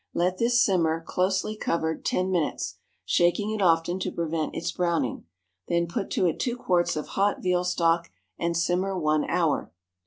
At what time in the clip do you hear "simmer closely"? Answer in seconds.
0.65-1.55